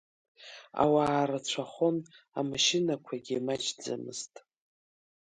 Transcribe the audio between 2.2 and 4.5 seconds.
амашьынақәагьы маҷӡамызт.